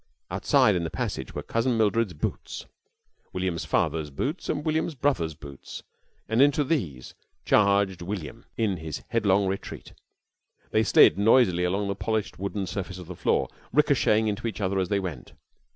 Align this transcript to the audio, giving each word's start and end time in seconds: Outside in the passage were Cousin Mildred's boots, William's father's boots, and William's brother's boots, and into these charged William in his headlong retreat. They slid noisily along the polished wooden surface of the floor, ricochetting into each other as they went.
Outside 0.31 0.73
in 0.75 0.83
the 0.83 0.89
passage 0.89 1.35
were 1.35 1.43
Cousin 1.43 1.77
Mildred's 1.77 2.13
boots, 2.15 2.65
William's 3.33 3.65
father's 3.65 4.09
boots, 4.09 4.49
and 4.49 4.65
William's 4.65 4.95
brother's 4.95 5.35
boots, 5.35 5.83
and 6.27 6.41
into 6.41 6.63
these 6.63 7.13
charged 7.45 8.01
William 8.01 8.45
in 8.57 8.77
his 8.77 9.03
headlong 9.09 9.45
retreat. 9.45 9.93
They 10.71 10.81
slid 10.81 11.19
noisily 11.19 11.65
along 11.65 11.87
the 11.87 11.93
polished 11.95 12.39
wooden 12.39 12.65
surface 12.65 12.97
of 12.97 13.05
the 13.05 13.15
floor, 13.15 13.47
ricochetting 13.71 14.27
into 14.27 14.47
each 14.47 14.59
other 14.59 14.79
as 14.79 14.89
they 14.89 14.99
went. 14.99 15.33